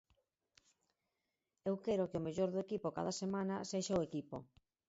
Eu 1.69 1.75
quero 1.85 2.07
que 2.09 2.19
o 2.19 2.25
mellor 2.25 2.49
do 2.51 2.59
equipo 2.65 2.95
cada 2.97 3.13
semana 3.21 3.55
sexa 3.71 3.99
o 3.99 4.05
equipo. 4.09 4.37